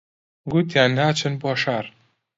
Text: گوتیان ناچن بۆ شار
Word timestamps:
گوتیان 0.51 0.91
ناچن 0.97 1.33
بۆ 1.41 1.51
شار 1.61 1.85